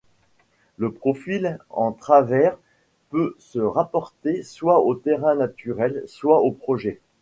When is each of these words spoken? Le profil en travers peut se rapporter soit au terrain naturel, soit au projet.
Le 0.77 0.91
profil 0.91 1.59
en 1.69 1.91
travers 1.91 2.57
peut 3.11 3.35
se 3.37 3.59
rapporter 3.59 4.41
soit 4.41 4.79
au 4.81 4.95
terrain 4.95 5.35
naturel, 5.35 6.01
soit 6.07 6.41
au 6.41 6.49
projet. 6.51 6.99